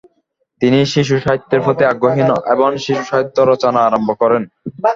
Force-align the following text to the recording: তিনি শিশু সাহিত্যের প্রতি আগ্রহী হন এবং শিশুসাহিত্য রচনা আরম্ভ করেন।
তিনি 0.61 0.79
শিশু 0.93 1.15
সাহিত্যের 1.19 1.61
প্রতি 1.61 1.83
আগ্রহী 1.85 2.21
হন 2.23 2.31
এবং 2.53 2.69
শিশুসাহিত্য 2.77 3.37
রচনা 3.43 3.79
আরম্ভ 3.83 4.09
করেন। 4.21 4.43